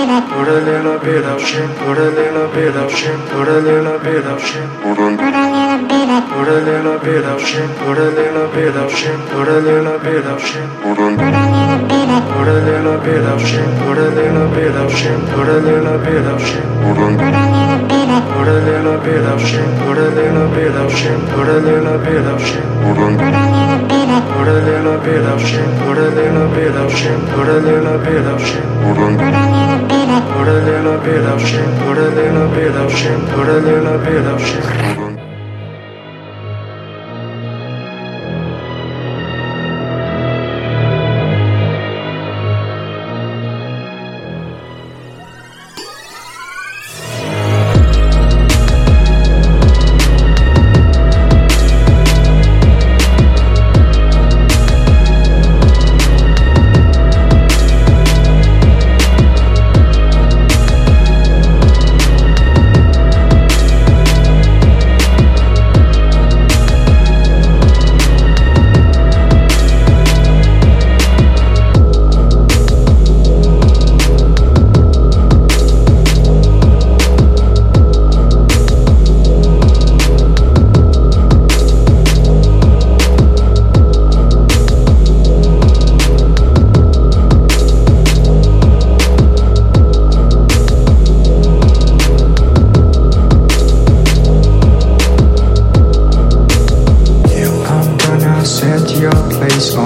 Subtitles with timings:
[0.00, 3.98] Put a little bit of shit, put a little bit of shit, put a little
[3.98, 4.66] bit of shit.
[4.80, 8.76] Put a little bit of Put a little bit of shit, put a little bit
[8.76, 10.64] of shit, put a little bit of shit.
[10.80, 14.74] Put a little bit of Put a little bit of shit, put a little bit
[14.74, 16.64] of shit, put a little bit of shit.
[16.80, 20.76] Put a little bit of Put a little bit of shit, put a little bit
[20.80, 22.64] of shit, put a little bit of shit.
[22.80, 26.74] Put a little bit of Put a little bit of shit, put a little bit
[26.74, 28.64] of shit, put a little bit of shit.
[28.80, 29.99] Put a little bit of
[30.40, 33.98] Put a little bit of shit, put a little bit of shit, put a little
[33.98, 35.09] bit of shit.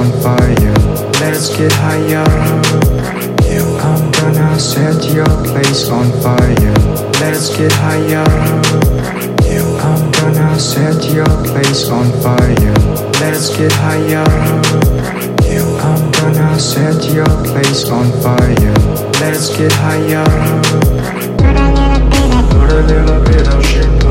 [0.05, 0.75] On fire.
[1.21, 2.25] Let's get higher.
[3.89, 6.75] I'm gonna set your place on fire.
[7.21, 8.25] Let's get higher.
[9.89, 12.75] I'm gonna set your place on fire.
[13.21, 14.25] Let's get higher.
[15.89, 18.75] I'm gonna set your place on fire.
[19.21, 20.25] Let's get higher.
[22.51, 24.05] Put a little bit of shit,